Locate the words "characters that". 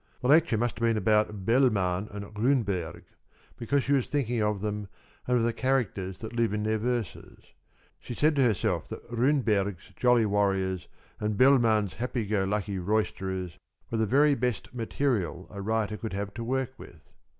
5.53-6.33